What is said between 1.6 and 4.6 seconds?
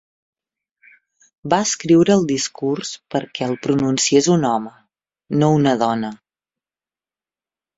escriure el discurs perquè el pronunciés un